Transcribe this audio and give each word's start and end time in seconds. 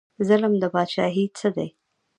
ظلم 0.27 0.53
د 0.61 0.63
پاچاهۍ 0.73 1.25
څه 1.37 1.47
دی؟ 1.55 1.69